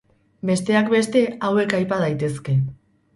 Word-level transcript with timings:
Besteak 0.49 0.87
beste, 0.93 1.21
hauek 1.49 1.75
aipa 1.81 1.99
daitezke. 2.05 2.57